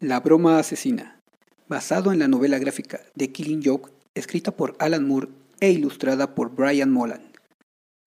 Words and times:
La 0.00 0.18
broma 0.18 0.58
asesina, 0.58 1.20
basado 1.68 2.12
en 2.12 2.18
la 2.18 2.26
novela 2.26 2.58
gráfica 2.58 3.00
The 3.16 3.30
Killing 3.30 3.62
Joke, 3.64 3.92
escrita 4.14 4.50
por 4.50 4.74
Alan 4.80 5.06
Moore 5.06 5.28
e 5.60 5.70
ilustrada 5.70 6.34
por 6.34 6.50
Brian 6.50 6.90
Molan, 6.90 7.22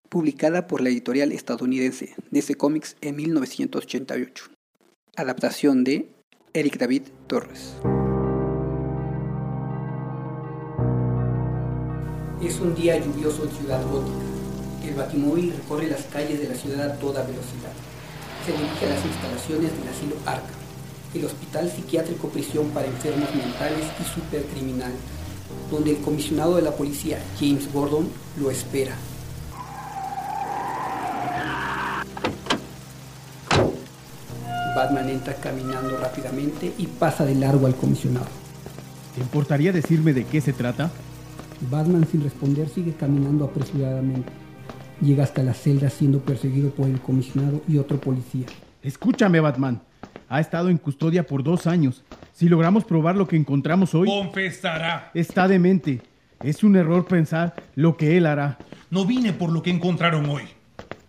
publicada 0.10 0.66
por 0.66 0.82
la 0.82 0.90
editorial 0.90 1.32
estadounidense 1.32 2.16
DC 2.32 2.56
Comics 2.56 2.98
en 3.02 3.18
1988. 3.18 4.46
Adaptación 5.16 5.84
de 5.84 6.10
Eric 6.54 6.80
David 6.80 7.04
Torres. 7.28 7.76
Es 12.42 12.60
un 12.60 12.74
día 12.76 12.98
lluvioso 12.98 13.44
en 13.44 13.52
Ciudad 13.52 13.86
Gótica. 13.88 14.18
El 14.84 14.96
batimóvil 14.96 15.54
recorre 15.54 15.88
las 15.88 16.04
calles 16.06 16.40
de 16.40 16.50
la 16.50 16.56
ciudad 16.56 16.92
a 16.92 17.00
toda 17.00 17.22
velocidad. 17.22 17.74
Se 18.44 18.52
dirige 18.54 18.86
a 18.88 18.90
las 18.90 19.06
instalaciones 19.06 19.72
del 19.80 19.88
asilo 19.88 20.16
Arca, 20.26 20.55
el 21.16 21.26
hospital 21.26 21.70
psiquiátrico 21.70 22.30
prisión 22.30 22.70
para 22.70 22.88
enfermos 22.88 23.34
mentales 23.36 23.86
y 24.00 24.04
supercriminales, 24.04 24.98
donde 25.72 25.92
el 25.92 25.98
comisionado 25.98 26.56
de 26.56 26.62
la 26.62 26.72
policía, 26.72 27.20
James 27.40 27.72
Gordon, 27.72 28.08
lo 28.40 28.52
espera. 28.52 28.96
Batman 34.76 35.10
entra 35.10 35.36
caminando 35.36 35.98
rápidamente 35.98 36.74
y 36.78 36.88
pasa 36.88 37.24
de 37.24 37.36
largo 37.36 37.66
al 37.66 37.76
comisionado. 37.76 38.28
¿Te 39.16 39.22
importaría 39.22 39.72
decirme 39.72 40.12
de 40.12 40.26
qué 40.26 40.42
se 40.42 40.52
trata? 40.52 40.92
Batman 41.72 42.06
sin 42.12 42.22
responder 42.22 42.68
sigue 42.68 42.94
caminando 42.94 43.46
apresuradamente. 43.46 44.30
Llega 45.02 45.24
hasta 45.24 45.44
la 45.44 45.54
celda 45.54 45.90
siendo 45.90 46.20
perseguido 46.20 46.72
por 46.72 46.88
el 46.88 47.00
comisionado 47.00 47.62
y 47.68 47.78
otro 47.78 48.00
policía. 48.02 48.48
Escúchame, 48.86 49.40
Batman. 49.40 49.82
Ha 50.30 50.40
estado 50.40 50.70
en 50.70 50.78
custodia 50.78 51.26
por 51.26 51.42
dos 51.42 51.66
años. 51.66 52.04
Si 52.34 52.48
logramos 52.48 52.86
probar 52.86 53.16
lo 53.16 53.28
que 53.28 53.36
encontramos 53.36 53.96
hoy... 53.96 54.08
Confesará. 54.08 55.10
Está 55.16 55.48
demente. 55.48 56.04
Es 56.44 56.64
un 56.64 56.76
error 56.76 57.08
pensar 57.08 57.56
lo 57.74 57.98
que 57.98 58.16
él 58.16 58.28
hará. 58.28 58.60
No 58.92 59.04
vine 59.04 59.34
por 59.34 59.52
lo 59.52 59.64
que 59.64 59.72
encontraron 59.72 60.30
hoy. 60.30 60.44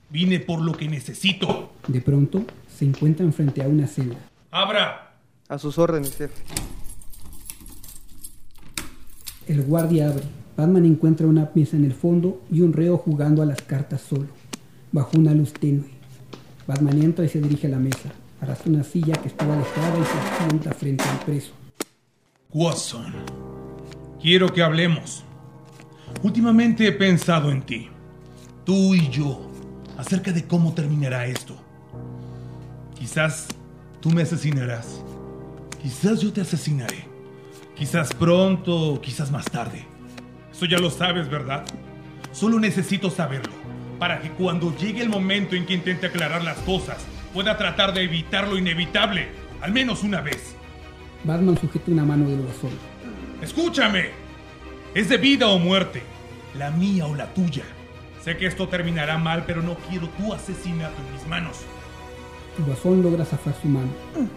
Vine 0.09 0.41
por 0.41 0.63
lo 0.63 0.73
que 0.73 0.89
necesito. 0.89 1.71
De 1.87 2.01
pronto, 2.01 2.47
se 2.75 2.87
encuentran 2.87 3.35
frente 3.35 3.63
a 3.63 3.69
una 3.69 3.87
celda. 3.87 4.17
¡Abra! 4.51 5.13
A 5.47 5.59
sus 5.59 5.77
órdenes, 5.77 6.17
jefe. 6.17 6.43
El 9.49 9.61
guardia 9.63 10.09
abre. 10.09 10.25
Batman 10.57 10.87
encuentra 10.87 11.27
una 11.27 11.51
pieza 11.51 11.77
en 11.77 11.85
el 11.85 11.93
fondo 11.93 12.43
y 12.51 12.63
un 12.63 12.73
reo 12.73 12.97
jugando 12.97 13.43
a 13.43 13.47
las 13.47 13.61
cartas 13.61 14.01
solo, 14.01 14.29
bajo 14.93 15.19
una 15.19 15.35
luz 15.35 15.53
tenue. 15.53 15.96
Batman 16.67 17.15
y 17.19 17.29
se 17.29 17.41
dirige 17.41 17.69
a 17.69 17.71
la 17.71 17.79
mesa. 17.79 18.11
Arrastra 18.41 18.71
una 18.71 18.85
silla 18.85 19.15
que 19.15 19.29
estaba 19.29 19.55
alejada 19.55 19.99
y 19.99 20.05
se 20.05 20.49
sienta 20.49 20.73
frente 20.73 21.05
al 21.05 21.19
preso. 21.21 21.53
Watson, 22.53 23.15
quiero 24.21 24.53
que 24.53 24.63
hablemos. 24.63 25.25
Últimamente 26.23 26.87
he 26.87 26.93
pensado 26.93 27.51
en 27.51 27.63
ti, 27.63 27.89
tú 28.65 28.95
y 28.95 29.09
yo, 29.11 29.51
acerca 29.97 30.33
de 30.33 30.47
cómo 30.47 30.75
terminará 30.75 31.27
esto. 31.27 31.57
Quizás 32.99 33.49
tú 34.01 34.11
me 34.11 34.23
asesinarás. 34.23 35.03
Quizás 35.83 36.21
yo 36.21 36.33
te 36.33 36.41
asesinaré. 36.41 37.05
Quizás 37.77 38.13
pronto, 38.15 39.01
quizás 39.03 39.31
más 39.31 39.45
tarde. 39.45 39.85
Eso 40.51 40.65
ya 40.65 40.79
lo 40.79 40.91
sabes, 40.91 41.29
¿verdad? 41.29 41.65
Solo 42.33 42.59
necesito 42.59 43.11
saberlo, 43.11 43.53
para 43.99 44.21
que 44.21 44.31
cuando 44.31 44.77
llegue 44.77 45.03
el 45.03 45.09
momento 45.09 45.57
en 45.57 45.67
que 45.67 45.75
intente 45.75 46.07
aclarar 46.07 46.45
las 46.45 46.59
cosas, 46.59 47.05
pueda 47.33 47.57
tratar 47.57 47.93
de 47.93 48.03
evitar 48.03 48.49
lo 48.49 48.59
inevitable, 48.59 49.29
al 49.61 49.73
menos 49.73 50.03
una 50.03 50.21
vez. 50.21 50.55
Batman 51.25 51.59
sujeta 51.59 51.91
una 51.91 52.05
mano 52.05 52.29
del 52.29 52.41
guasón. 52.41 52.71
Escúchame. 53.43 54.11
Es 54.95 55.09
de 55.09 55.19
vida 55.19 55.49
o 55.49 55.59
muerte, 55.59 56.03
la 56.57 56.71
mía 56.71 57.07
o 57.07 57.15
la 57.15 57.33
tuya. 57.35 57.65
Sé 58.23 58.37
que 58.37 58.47
esto 58.47 58.69
terminará 58.69 59.19
mal, 59.19 59.45
pero 59.47 59.63
no 59.63 59.77
quiero 59.89 60.09
tu 60.11 60.33
asesinato 60.33 60.95
en 61.01 61.13
mis 61.13 61.27
manos. 61.27 61.59
El 62.59 62.65
guasón 62.65 63.03
logra 63.03 63.25
zafar 63.25 63.55
su 63.61 63.69
mano 63.69 63.91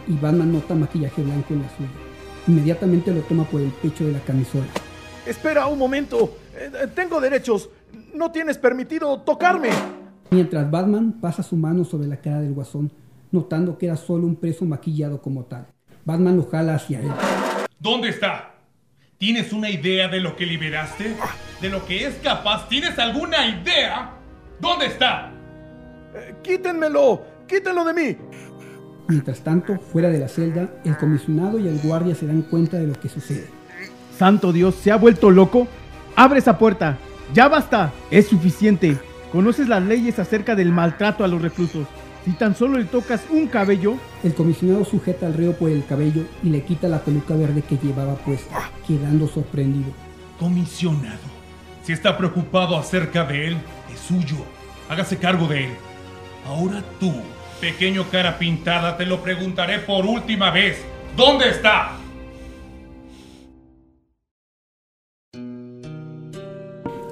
y 0.07 0.13
Batman 0.13 0.51
nota 0.51 0.75
maquillaje 0.75 1.21
blanco 1.21 1.53
en 1.53 1.61
la 1.61 1.69
suya. 1.69 1.89
Inmediatamente 2.47 3.13
lo 3.13 3.21
toma 3.21 3.45
por 3.45 3.61
el 3.61 3.69
pecho 3.69 4.05
de 4.05 4.13
la 4.13 4.19
camisola. 4.19 4.67
Espera 5.25 5.67
un 5.67 5.79
momento. 5.79 6.37
Eh, 6.53 6.87
tengo 6.93 7.21
derechos. 7.21 7.69
No 8.13 8.31
tienes 8.31 8.57
permitido 8.57 9.19
tocarme. 9.21 9.69
Mientras 10.31 10.69
Batman 10.69 11.13
pasa 11.19 11.43
su 11.43 11.55
mano 11.55 11.83
sobre 11.83 12.07
la 12.07 12.17
cara 12.17 12.39
del 12.39 12.53
guasón, 12.53 12.91
notando 13.31 13.77
que 13.77 13.87
era 13.87 13.97
solo 13.97 14.25
un 14.25 14.35
preso 14.35 14.65
maquillado 14.65 15.21
como 15.21 15.45
tal. 15.45 15.67
Batman 16.05 16.37
lo 16.37 16.47
jala 16.47 16.75
hacia 16.75 17.01
él. 17.01 17.11
¿Dónde 17.79 18.09
está? 18.09 18.55
¿Tienes 19.17 19.51
una 19.51 19.69
idea 19.69 20.07
de 20.07 20.19
lo 20.19 20.35
que 20.35 20.45
liberaste? 20.45 21.15
¿De 21.61 21.69
lo 21.69 21.85
que 21.85 22.05
es 22.05 22.15
capaz? 22.23 22.67
¿Tienes 22.69 22.97
alguna 22.97 23.47
idea? 23.47 24.13
¿Dónde 24.59 24.87
está? 24.87 25.31
Eh, 26.15 26.35
quítenmelo. 26.41 27.21
Quítenlo 27.47 27.83
de 27.83 27.93
mí. 27.93 28.17
Mientras 29.07 29.41
tanto, 29.41 29.79
fuera 29.79 30.09
de 30.09 30.19
la 30.19 30.27
celda, 30.27 30.69
el 30.85 30.95
comisionado 30.97 31.59
y 31.59 31.67
el 31.67 31.79
guardia 31.79 32.15
se 32.15 32.27
dan 32.27 32.43
cuenta 32.43 32.77
de 32.77 32.87
lo 32.87 32.93
que 32.93 33.09
sucede. 33.09 33.47
Santo 34.15 34.53
Dios, 34.53 34.75
¿se 34.75 34.91
ha 34.91 34.97
vuelto 34.97 35.31
loco? 35.31 35.67
¡Abre 36.15 36.39
esa 36.39 36.57
puerta! 36.57 36.97
¡Ya 37.33 37.47
basta! 37.47 37.93
Es 38.09 38.27
suficiente. 38.27 38.97
Conoces 39.31 39.67
las 39.67 39.83
leyes 39.83 40.17
acerca 40.17 40.55
del 40.55 40.71
maltrato 40.71 41.23
a 41.23 41.27
los 41.27 41.41
reclusos. 41.41 41.87
Si 42.25 42.31
tan 42.31 42.55
solo 42.55 42.77
le 42.77 42.85
tocas 42.85 43.21
un 43.29 43.47
cabello... 43.47 43.95
El 44.23 44.33
comisionado 44.33 44.83
sujeta 44.83 45.27
al 45.27 45.35
reo 45.35 45.53
por 45.53 45.69
el 45.69 45.85
cabello 45.85 46.23
y 46.43 46.49
le 46.49 46.63
quita 46.63 46.87
la 46.87 46.99
peluca 46.99 47.35
verde 47.35 47.61
que 47.61 47.77
llevaba 47.77 48.15
puesta, 48.15 48.71
quedando 48.87 49.27
sorprendido. 49.27 49.91
Comisionado, 50.39 51.19
si 51.83 51.93
está 51.93 52.17
preocupado 52.17 52.77
acerca 52.77 53.23
de 53.23 53.47
él, 53.47 53.57
es 53.93 53.99
suyo. 53.99 54.37
Hágase 54.89 55.17
cargo 55.17 55.47
de 55.47 55.65
él. 55.65 55.71
Ahora 56.47 56.83
tú, 56.99 57.13
pequeño 57.61 58.05
cara 58.09 58.39
pintada, 58.39 58.97
te 58.97 59.05
lo 59.05 59.21
preguntaré 59.21 59.79
por 59.79 60.05
última 60.05 60.49
vez. 60.49 60.83
¿Dónde 61.15 61.49
está? 61.49 61.97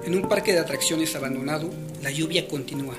En 0.07 0.15
un 0.15 0.29
parque 0.29 0.53
de 0.53 0.59
atracciones 0.59 1.13
abandonado, 1.17 1.69
la 2.01 2.09
lluvia 2.09 2.47
continúa. 2.47 2.95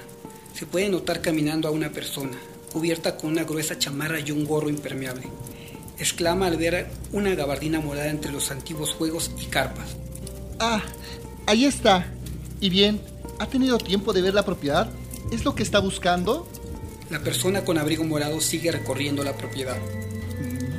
Se 0.53 0.67
puede 0.67 0.91
notar 0.91 1.23
caminando 1.23 1.67
a 1.67 1.71
una 1.71 1.89
persona, 1.89 2.37
cubierta 2.71 3.17
con 3.17 3.31
una 3.31 3.45
gruesa 3.45 3.79
chamarra 3.79 4.21
y 4.21 4.31
un 4.31 4.45
gorro 4.45 4.69
impermeable. 4.69 5.27
Exclama 5.99 6.49
al 6.49 6.59
ver 6.59 6.87
una 7.11 7.35
gabardina 7.35 7.81
morada 7.81 8.11
entre 8.11 8.31
los 8.31 8.51
antiguos 8.51 8.93
juegos 8.93 9.31
y 9.41 9.47
carpas. 9.47 9.97
Ah, 10.61 10.83
ahí 11.47 11.65
está. 11.65 12.13
¿Y 12.61 12.69
bien? 12.69 13.01
¿Ha 13.39 13.47
tenido 13.47 13.79
tiempo 13.79 14.13
de 14.13 14.21
ver 14.21 14.35
la 14.35 14.45
propiedad? 14.45 14.91
¿Es 15.33 15.47
lo 15.47 15.55
que 15.55 15.63
está 15.63 15.79
buscando? 15.79 16.47
La 17.09 17.21
persona 17.21 17.65
con 17.65 17.79
abrigo 17.79 18.05
morado 18.05 18.39
sigue 18.43 18.71
recorriendo 18.71 19.25
la 19.25 19.35
propiedad. 19.35 19.79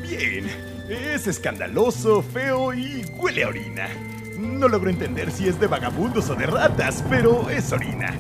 Bien. 0.08 0.48
Es 0.88 1.26
escandaloso, 1.26 2.22
feo 2.22 2.72
y 2.72 3.04
huele 3.18 3.46
a 3.46 3.48
orina. 3.48 4.19
No 4.40 4.70
logro 4.70 4.90
entender 4.90 5.32
si 5.32 5.50
es 5.50 5.60
de 5.60 5.68
vagabundos 5.68 6.30
o 6.30 6.36
de 6.36 6.46
ratas, 6.46 7.04
pero 7.10 7.50
es 7.50 7.74
orina. 7.74 8.18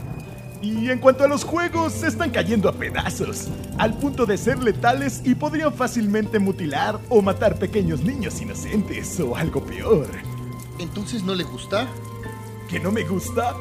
Y 0.61 0.89
en 0.89 0.99
cuanto 0.99 1.23
a 1.23 1.29
los 1.29 1.45
juegos, 1.45 1.93
se 1.93 2.07
están 2.07 2.31
cayendo 2.31 2.67
a 2.67 2.73
pedazos, 2.73 3.47
al 3.77 3.93
punto 3.93 4.25
de 4.25 4.37
ser 4.37 4.61
letales 4.61 5.21
y 5.23 5.35
podrían 5.35 5.73
fácilmente 5.73 6.37
mutilar 6.37 6.99
o 7.07 7.21
matar 7.21 7.57
pequeños 7.57 8.01
niños 8.01 8.41
inocentes 8.41 9.17
o 9.21 9.37
algo 9.37 9.63
peor. 9.63 10.07
¿Entonces 10.77 11.23
no 11.23 11.33
le 11.35 11.45
gusta? 11.45 11.87
¿Que 12.69 12.81
no 12.81 12.91
me 12.91 13.05
gusta? 13.05 13.55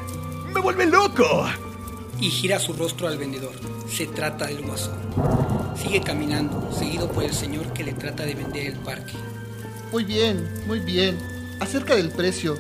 ¡Me 0.53 0.61
vuelve 0.61 0.87
loco! 0.87 1.47
Y 2.21 2.29
gira 2.29 2.59
su 2.59 2.73
rostro 2.73 3.07
al 3.07 3.19
vendedor. 3.19 3.55
Se 3.89 4.09
trata 4.09 4.47
del 4.47 4.63
guasón. 4.63 4.99
Sigue 5.77 6.01
caminando, 6.01 6.73
seguido 6.73 7.09
por 7.09 7.23
el 7.23 7.33
señor 7.33 7.73
que 7.73 7.85
le 7.85 7.93
trata 7.93 8.25
de 8.25 8.35
vender 8.35 8.67
el 8.67 8.79
parque. 8.81 9.13
Muy 9.93 10.03
bien, 10.03 10.45
muy 10.67 10.81
bien. 10.81 11.38
Acerca 11.61 11.97
del 11.97 12.11
precio, 12.11 12.57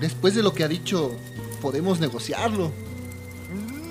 después 0.00 0.34
de 0.34 0.42
lo 0.42 0.54
que 0.54 0.64
ha 0.64 0.68
dicho, 0.68 1.14
podemos 1.60 2.00
negociarlo. 2.00 2.72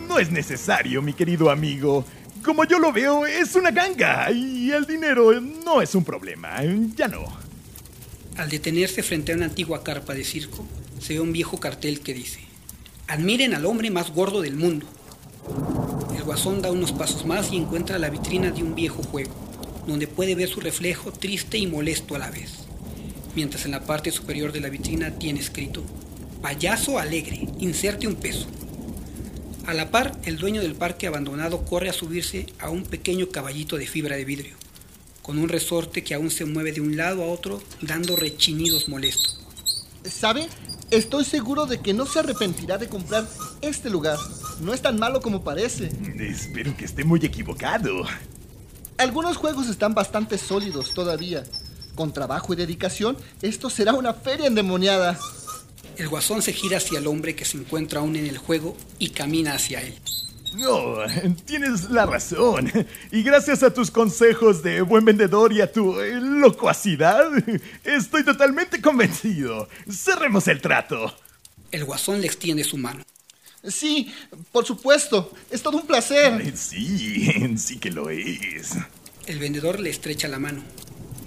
No 0.07 0.17
es 0.17 0.31
necesario, 0.31 1.01
mi 1.01 1.13
querido 1.13 1.51
amigo. 1.51 2.03
Como 2.43 2.63
yo 2.63 2.79
lo 2.79 2.91
veo, 2.91 3.25
es 3.27 3.55
una 3.55 3.69
ganga 3.69 4.31
y 4.31 4.71
el 4.71 4.85
dinero 4.85 5.39
no 5.39 5.81
es 5.81 5.93
un 5.93 6.03
problema. 6.03 6.59
Ya 6.95 7.07
no. 7.07 7.25
Al 8.35 8.49
detenerse 8.49 9.03
frente 9.03 9.31
a 9.31 9.35
una 9.35 9.45
antigua 9.45 9.83
carpa 9.83 10.15
de 10.15 10.23
circo, 10.23 10.65
se 10.99 11.13
ve 11.13 11.19
un 11.19 11.33
viejo 11.33 11.59
cartel 11.59 11.99
que 11.99 12.15
dice, 12.15 12.39
Admiren 13.07 13.53
al 13.53 13.65
hombre 13.67 13.91
más 13.91 14.11
gordo 14.11 14.41
del 14.41 14.55
mundo. 14.55 14.88
El 16.15 16.23
guasón 16.23 16.63
da 16.63 16.71
unos 16.71 16.91
pasos 16.93 17.25
más 17.25 17.51
y 17.51 17.57
encuentra 17.57 17.99
la 17.99 18.09
vitrina 18.09 18.49
de 18.49 18.63
un 18.63 18.73
viejo 18.73 19.03
juego, 19.03 19.35
donde 19.85 20.07
puede 20.07 20.33
ver 20.33 20.49
su 20.49 20.61
reflejo 20.61 21.11
triste 21.11 21.59
y 21.59 21.67
molesto 21.67 22.15
a 22.15 22.19
la 22.19 22.31
vez 22.31 22.70
mientras 23.35 23.65
en 23.65 23.71
la 23.71 23.83
parte 23.83 24.11
superior 24.11 24.51
de 24.51 24.61
la 24.61 24.69
vitrina 24.69 25.11
tiene 25.11 25.39
escrito, 25.39 25.83
Payaso 26.41 26.97
alegre, 26.97 27.47
inserte 27.59 28.07
un 28.07 28.15
peso. 28.15 28.47
A 29.67 29.73
la 29.73 29.91
par, 29.91 30.17
el 30.25 30.37
dueño 30.37 30.61
del 30.61 30.73
parque 30.75 31.05
abandonado 31.05 31.65
corre 31.65 31.89
a 31.89 31.93
subirse 31.93 32.47
a 32.59 32.69
un 32.69 32.83
pequeño 32.83 33.29
caballito 33.29 33.77
de 33.77 33.85
fibra 33.87 34.15
de 34.15 34.25
vidrio. 34.25 34.55
con 35.21 35.37
un 35.37 35.49
resorte 35.49 36.03
que 36.03 36.15
aún 36.15 36.31
se 36.31 36.45
mueve 36.45 36.71
de 36.71 36.81
un 36.81 36.97
lado 36.97 37.23
a 37.23 37.27
otro 37.27 37.61
dando 37.81 38.15
rechinidos 38.15 38.89
molestos. 38.89 39.39
¿Sabe? 40.03 40.47
Estoy 40.89 41.25
seguro 41.25 41.67
de 41.67 41.79
que 41.79 41.93
no 41.93 42.05
se 42.05 42.19
arrepentirá 42.19 42.77
de 42.77 42.89
comprar 42.89 43.27
este 43.61 43.89
lugar. 43.89 44.17
No 44.61 44.73
es 44.73 44.81
tan 44.81 44.97
malo 44.99 45.21
como 45.21 45.43
parece. 45.43 45.91
Espero 46.19 46.75
que 46.75 46.85
esté 46.85 47.03
muy 47.03 47.19
equivocado. 47.23 48.03
Algunos 48.97 49.37
juegos 49.37 49.67
están 49.69 49.93
bastante 49.93 50.37
sólidos 50.37 50.93
todavía. 50.93 51.43
Con 51.95 52.13
trabajo 52.13 52.53
y 52.53 52.55
dedicación, 52.55 53.17
esto 53.41 53.69
será 53.69 53.93
una 53.93 54.13
feria 54.13 54.47
endemoniada. 54.47 55.19
El 55.97 56.07
guasón 56.07 56.41
se 56.41 56.53
gira 56.53 56.77
hacia 56.77 56.99
el 56.99 57.07
hombre 57.07 57.35
que 57.35 57.45
se 57.45 57.57
encuentra 57.57 57.99
aún 57.99 58.15
en 58.15 58.27
el 58.27 58.38
juego 58.38 58.77
y 58.97 59.09
camina 59.09 59.53
hacia 59.53 59.81
él. 59.81 59.93
No, 60.55 60.97
tienes 61.45 61.89
la 61.91 62.05
razón. 62.05 62.71
Y 63.11 63.23
gracias 63.23 63.63
a 63.63 63.73
tus 63.73 63.89
consejos 63.89 64.63
de 64.63 64.81
buen 64.81 65.05
vendedor 65.05 65.53
y 65.53 65.61
a 65.61 65.71
tu 65.71 65.95
locuacidad, 65.95 67.25
estoy 67.83 68.23
totalmente 68.25 68.81
convencido. 68.81 69.69
Cerremos 69.89 70.47
el 70.47 70.61
trato. 70.61 71.15
El 71.71 71.85
guasón 71.85 72.19
le 72.19 72.27
extiende 72.27 72.63
su 72.63 72.77
mano. 72.77 73.03
Sí, 73.65 74.11
por 74.51 74.65
supuesto. 74.65 75.31
Es 75.49 75.61
todo 75.61 75.77
un 75.77 75.88
placer. 75.88 76.57
Sí, 76.57 77.57
sí 77.57 77.77
que 77.77 77.91
lo 77.91 78.09
es. 78.09 78.71
El 79.27 79.39
vendedor 79.39 79.79
le 79.79 79.89
estrecha 79.89 80.27
la 80.27 80.39
mano. 80.39 80.63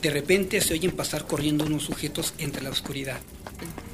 De 0.05 0.11
repente 0.11 0.61
se 0.61 0.75
oyen 0.75 0.91
pasar 0.91 1.27
corriendo 1.27 1.65
unos 1.65 1.85
sujetos 1.85 2.35
entre 2.37 2.63
la 2.63 2.69
oscuridad. 2.69 3.17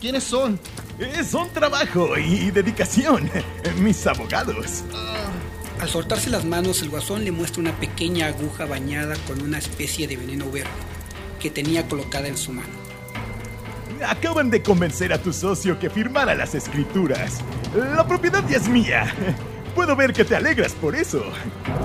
¿Quiénes 0.00 0.24
son? 0.24 0.58
Eh, 0.98 1.22
Son 1.22 1.48
trabajo 1.52 2.18
y 2.18 2.50
dedicación. 2.50 3.30
Mis 3.78 4.04
abogados. 4.08 4.82
Al 5.80 5.88
soltarse 5.88 6.28
las 6.28 6.44
manos, 6.44 6.82
el 6.82 6.88
guasón 6.90 7.24
le 7.24 7.30
muestra 7.30 7.60
una 7.60 7.78
pequeña 7.78 8.26
aguja 8.26 8.64
bañada 8.64 9.14
con 9.28 9.40
una 9.40 9.58
especie 9.58 10.08
de 10.08 10.16
veneno 10.16 10.50
verde 10.50 10.68
que 11.38 11.48
tenía 11.48 11.86
colocada 11.86 12.26
en 12.26 12.36
su 12.36 12.50
mano. 12.50 12.72
Acaban 14.04 14.50
de 14.50 14.64
convencer 14.64 15.12
a 15.12 15.22
tu 15.22 15.32
socio 15.32 15.78
que 15.78 15.90
firmara 15.90 16.34
las 16.34 16.56
escrituras. 16.56 17.38
La 17.72 18.04
propiedad 18.04 18.42
ya 18.48 18.56
es 18.56 18.66
mía. 18.68 19.14
Puedo 19.76 19.94
ver 19.94 20.12
que 20.12 20.24
te 20.24 20.34
alegras 20.34 20.72
por 20.72 20.96
eso. 20.96 21.22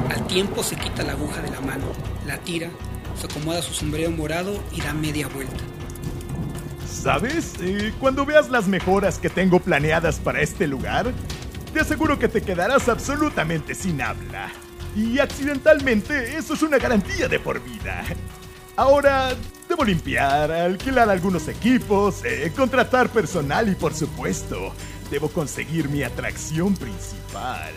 Al 0.09 0.25
tiempo 0.25 0.63
se 0.63 0.75
quita 0.77 1.03
la 1.03 1.11
aguja 1.11 1.43
de 1.43 1.51
la 1.51 1.61
mano, 1.61 1.85
la 2.25 2.39
tira, 2.39 2.71
se 3.19 3.25
acomoda 3.25 3.61
su 3.61 3.73
sombrero 3.73 4.11
morado 4.11 4.61
y 4.71 4.81
da 4.81 4.93
media 4.93 5.27
vuelta. 5.27 5.63
¿Sabes? 6.89 7.53
Eh, 7.61 7.93
cuando 7.99 8.25
veas 8.25 8.49
las 8.49 8.67
mejoras 8.67 9.19
que 9.19 9.29
tengo 9.29 9.59
planeadas 9.59 10.19
para 10.19 10.41
este 10.41 10.67
lugar, 10.67 11.11
te 11.73 11.81
aseguro 11.81 12.17
que 12.17 12.27
te 12.27 12.41
quedarás 12.41 12.89
absolutamente 12.89 13.75
sin 13.75 14.01
habla. 14.01 14.51
Y 14.95 15.19
accidentalmente, 15.19 16.37
eso 16.37 16.53
es 16.53 16.61
una 16.61 16.77
garantía 16.77 17.27
de 17.27 17.39
por 17.39 17.61
vida. 17.61 18.03
Ahora, 18.77 19.35
debo 19.67 19.83
limpiar, 19.83 20.51
alquilar 20.51 21.09
algunos 21.09 21.47
equipos, 21.47 22.23
eh, 22.23 22.51
contratar 22.55 23.09
personal 23.09 23.69
y, 23.69 23.75
por 23.75 23.93
supuesto, 23.93 24.73
debo 25.11 25.29
conseguir 25.29 25.89
mi 25.89 26.03
atracción 26.03 26.75
principal. 26.75 27.73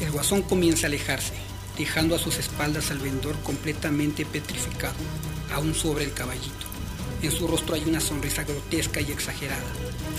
El 0.00 0.10
guasón 0.10 0.42
comienza 0.42 0.86
a 0.86 0.88
alejarse, 0.88 1.34
dejando 1.76 2.14
a 2.14 2.18
sus 2.18 2.38
espaldas 2.38 2.90
al 2.90 2.98
vendedor 2.98 3.36
completamente 3.42 4.24
petrificado, 4.24 4.94
aún 5.52 5.74
sobre 5.74 6.04
el 6.04 6.12
caballito. 6.12 6.66
En 7.22 7.30
su 7.30 7.46
rostro 7.46 7.74
hay 7.74 7.84
una 7.84 8.00
sonrisa 8.00 8.44
grotesca 8.44 9.00
y 9.00 9.10
exagerada, 9.10 9.62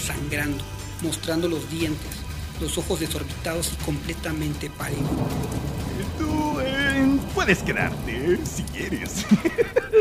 sangrando, 0.04 0.64
mostrando 1.02 1.48
los 1.48 1.70
dientes, 1.70 2.18
los 2.60 2.78
ojos 2.78 3.00
desorbitados 3.00 3.74
y 3.74 3.84
completamente 3.84 4.70
pálidos. 4.70 5.10
Tú 6.18 6.60
eh, 6.62 7.18
puedes 7.34 7.60
quedarte, 7.60 8.40
si 8.46 8.64
quieres. 8.64 9.26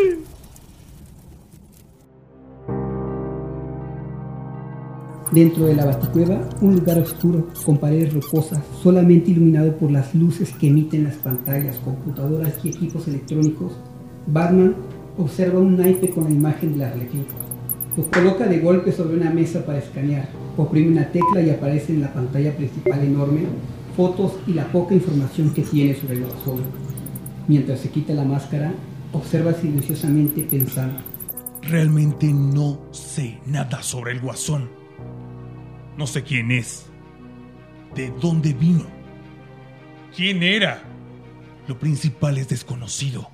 Dentro 5.34 5.66
de 5.66 5.75
la 5.75 5.84
baticueva, 5.84 6.48
un 6.60 6.76
lugar 6.76 6.96
oscuro, 7.00 7.48
con 7.66 7.78
paredes 7.78 8.14
rocosas, 8.14 8.62
solamente 8.81 9.32
iluminado 9.32 9.76
por 9.76 9.90
las 9.90 10.14
luces 10.14 10.52
que 10.52 10.69
emiten 10.69 11.02
las 11.02 11.16
pantallas, 11.16 11.76
computadoras 11.78 12.54
y 12.62 12.69
equipos 12.69 13.08
electrónicos, 13.08 13.72
Batman 14.28 14.76
observa 15.19 15.58
un 15.58 15.76
naipe 15.76 16.10
con 16.10 16.25
la 16.25 16.31
imagen 16.31 16.75
del 16.75 16.82
arlequín. 16.82 17.25
Lo 17.96 18.08
coloca 18.12 18.46
de 18.46 18.60
golpe 18.60 18.92
sobre 18.92 19.16
una 19.16 19.31
mesa 19.31 19.66
para 19.66 19.81
escanear, 19.81 20.28
oprime 20.56 20.92
una 20.92 21.10
tecla 21.10 21.42
y 21.42 21.50
aparece 21.50 21.94
en 21.94 22.02
la 22.02 22.12
pantalla 22.12 22.56
principal 22.56 23.02
enorme 23.02 23.40
fotos 23.96 24.34
y 24.46 24.52
la 24.52 24.70
poca 24.70 24.94
información 24.94 25.52
que 25.52 25.62
tiene 25.62 25.96
sobre 25.96 26.14
el 26.14 26.26
guasón. 26.26 26.60
Mientras 27.48 27.81
se 27.81 27.90
quita 27.90 28.14
la 28.14 28.25
máscara, 28.25 28.72
observa 29.12 29.52
silenciosamente 29.52 30.42
pensando. 30.42 31.00
Realmente 31.62 32.32
no 32.32 32.78
sé 32.92 33.40
nada 33.46 33.82
sobre 33.82 34.12
el 34.12 34.20
guasón. 34.20 34.83
No 35.96 36.08
sé 36.08 36.25
quién 36.25 36.50
es. 36.50 36.87
¿De 37.94 38.11
dónde 38.20 38.52
vino? 38.52 38.85
¿Quién 40.14 40.43
era? 40.43 40.82
Lo 41.69 41.79
principal 41.79 42.37
es 42.37 42.49
desconocido. 42.49 43.31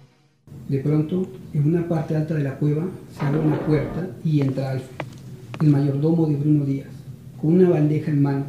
De 0.69 0.79
pronto, 0.81 1.27
en 1.55 1.67
una 1.67 1.89
parte 1.89 2.15
alta 2.15 2.35
de 2.35 2.45
la 2.45 2.57
cueva, 2.57 2.87
se 3.17 3.25
abre 3.25 3.41
una 3.41 3.59
puerta 3.61 4.11
y 4.23 4.43
entra 4.43 4.73
Alfred, 4.73 4.91
el 5.61 5.69
mayordomo 5.69 6.27
de 6.27 6.37
Bruno 6.37 6.67
Díaz, 6.67 6.91
con 7.41 7.55
una 7.55 7.71
bandeja 7.71 8.11
en 8.11 8.23
manos. 8.23 8.49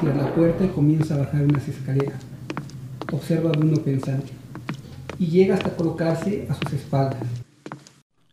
Cierra 0.00 0.22
la 0.22 0.34
puerta 0.34 0.64
y 0.64 0.68
comienza 0.68 1.14
a 1.14 1.18
bajar 1.18 1.44
unas 1.44 1.68
escaleras. 1.68 2.20
Observa 3.12 3.50
a 3.50 3.52
Bruno 3.52 3.76
pensante 3.76 4.32
y 5.18 5.26
llega 5.26 5.54
hasta 5.54 5.76
colocarse 5.76 6.46
a 6.48 6.54
sus 6.54 6.72
espaldas. 6.72 7.22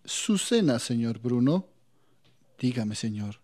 Su 0.06 0.38
cena, 0.38 0.80
señor 0.80 1.20
Bruno. 1.20 1.68
Dígame, 2.58 2.96
señor. 2.96 3.41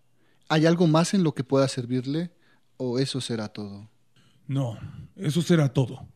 ¿Hay 0.49 0.65
algo 0.65 0.87
más 0.87 1.13
en 1.13 1.23
lo 1.23 1.33
que 1.33 1.43
pueda 1.43 1.67
servirle? 1.67 2.31
¿O 2.77 2.99
eso 2.99 3.19
será 3.19 3.49
todo? 3.49 3.89
No, 4.47 4.77
eso 5.15 5.41
será 5.41 5.73
todo. 5.73 6.07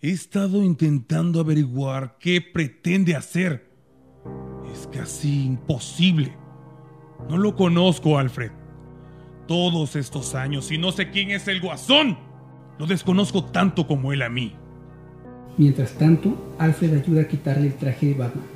He 0.00 0.10
estado 0.10 0.64
intentando 0.64 1.40
averiguar 1.40 2.16
qué 2.18 2.40
pretende 2.40 3.14
hacer. 3.14 3.70
Es 4.72 4.86
casi 4.86 5.44
imposible. 5.44 6.34
No 7.28 7.36
lo 7.36 7.54
conozco, 7.54 8.16
Alfred. 8.16 8.52
Todos 9.46 9.96
estos 9.96 10.34
años 10.34 10.70
y 10.72 10.78
no 10.78 10.92
sé 10.92 11.10
quién 11.10 11.30
es 11.30 11.46
el 11.48 11.60
guasón. 11.60 12.16
Lo 12.78 12.86
desconozco 12.86 13.44
tanto 13.44 13.86
como 13.86 14.12
él 14.14 14.22
a 14.22 14.30
mí. 14.30 14.54
Mientras 15.58 15.92
tanto, 15.92 16.54
Alfred 16.58 16.94
ayuda 16.94 17.22
a 17.22 17.28
quitarle 17.28 17.66
el 17.66 17.74
traje 17.74 18.06
de 18.06 18.14
Batman. 18.14 18.46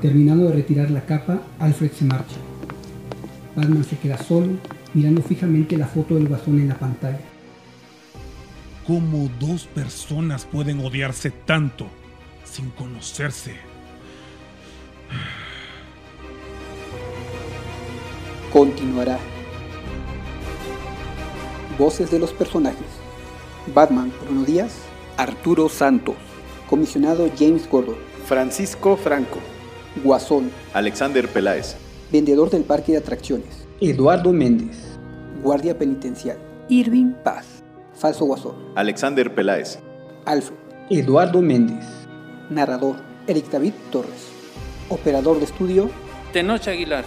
Terminando 0.00 0.44
de 0.44 0.52
retirar 0.52 0.90
la 0.92 1.04
capa, 1.04 1.42
Alfred 1.58 1.90
se 1.90 2.04
marcha. 2.04 2.36
Batman 3.56 3.84
se 3.84 3.96
queda 3.96 4.18
solo, 4.18 4.48
mirando 4.92 5.22
fijamente 5.22 5.78
la 5.78 5.86
foto 5.86 6.14
del 6.14 6.28
guasón 6.28 6.60
en 6.60 6.68
la 6.68 6.78
pantalla. 6.78 7.20
¿Cómo 8.86 9.30
dos 9.40 9.64
personas 9.64 10.44
pueden 10.44 10.78
odiarse 10.80 11.30
tanto 11.30 11.88
sin 12.44 12.70
conocerse? 12.70 13.56
Continuará. 18.52 19.18
Voces 21.78 22.10
de 22.10 22.18
los 22.18 22.32
personajes. 22.32 22.86
Batman, 23.74 24.12
Bruno 24.22 24.44
Díaz, 24.44 24.72
Arturo 25.16 25.68
Santos. 25.68 26.14
Comisionado 26.68 27.30
James 27.38 27.68
Gordon. 27.68 27.96
Francisco 28.26 28.96
Franco, 28.96 29.38
Guasón. 30.02 30.50
Alexander 30.74 31.28
Peláez, 31.28 31.76
Vendedor 32.10 32.50
del 32.50 32.62
parque 32.62 32.92
de 32.92 32.98
atracciones. 32.98 33.66
Eduardo 33.80 34.32
Méndez. 34.32 34.76
Guardia 35.42 35.76
penitencial. 35.76 36.38
Irving 36.68 37.12
Paz. 37.24 37.64
Falso 37.94 38.26
Guasón. 38.26 38.54
Alexander 38.74 39.34
Peláez, 39.34 39.78
Alfred. 40.24 40.56
Eduardo 40.90 41.42
Méndez. 41.42 41.84
Narrador. 42.50 42.96
Eric 43.26 43.50
David 43.50 43.72
Torres. 43.90 44.28
Operador 44.88 45.38
de 45.38 45.46
estudio. 45.46 45.90
Tenoch 46.32 46.68
Aguilar. 46.68 47.04